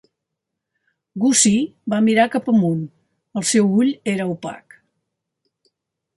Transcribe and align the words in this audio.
Gussie 1.23 1.75
va 1.95 1.99
mirar 2.07 2.25
cap 2.37 2.49
amunt. 2.55 2.81
El 3.43 3.47
seu 3.51 3.71
ull 3.83 3.93
era 4.17 4.29
opac. 4.33 4.81